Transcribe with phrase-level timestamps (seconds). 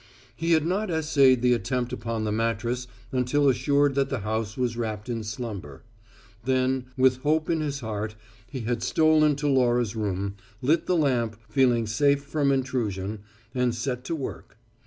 [0.35, 4.75] He had not essayed the attempt upon the mattress until assured that the house was
[4.75, 5.83] wrapped in slumber.
[6.43, 8.15] Then, with hope in his heart,
[8.49, 13.19] he had stolen to Laura's room, lit the lamp, feeling safe from intrusion,
[13.53, 14.57] and set to work.